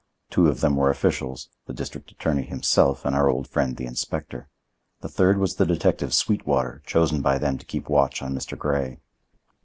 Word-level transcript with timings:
Two 0.31 0.47
of 0.47 0.61
them 0.61 0.77
were 0.77 0.89
officials—the 0.89 1.73
district 1.75 2.09
attorney 2.09 2.41
himself, 2.41 3.05
and 3.05 3.15
our 3.15 3.29
old 3.29 3.47
friend, 3.47 3.77
the 3.77 3.85
inspector. 3.85 4.49
The 5.01 5.09
third 5.09 5.37
was 5.37 5.57
the 5.57 5.63
detective, 5.67 6.11
Sweetwater, 6.11 6.81
chosen 6.87 7.21
by 7.21 7.37
them 7.37 7.59
to 7.59 7.65
keep 7.67 7.87
watch 7.87 8.23
on 8.23 8.33
Mr. 8.33 8.57
Grey. 8.57 8.97